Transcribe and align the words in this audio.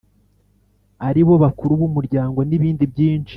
ari 1.07 1.21
bo 1.27 1.35
bakuru 1.43 1.71
b’umuryango 1.79 2.39
n’ibindi 2.49 2.83
byinshi. 2.93 3.29